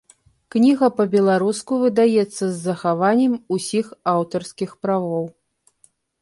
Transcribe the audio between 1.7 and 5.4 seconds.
выдаецца з захаваннем усіх аўтарскіх правоў.